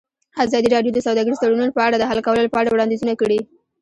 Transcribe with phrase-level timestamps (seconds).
[0.43, 3.39] ازادي راډیو د سوداګریز تړونونه په اړه د حل کولو لپاره وړاندیزونه کړي.